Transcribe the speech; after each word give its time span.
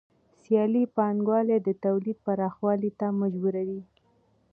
سیالي 0.41 0.83
پانګوال 0.95 1.47
د 1.63 1.69
تولید 1.83 2.17
پراخوالي 2.25 2.91
ته 2.99 3.07
مجبوروي 3.21 3.81